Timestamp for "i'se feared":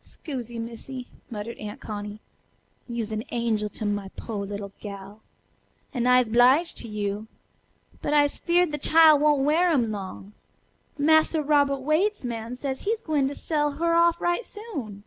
8.14-8.70